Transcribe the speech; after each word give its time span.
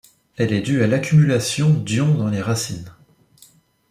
Elle 0.35 0.51
est 0.51 0.61
due 0.61 0.81
à 0.81 0.87
l’accumulation 0.87 1.69
d’ions 1.69 2.15
dans 2.15 2.27
les 2.27 2.41
racines. 2.41 2.91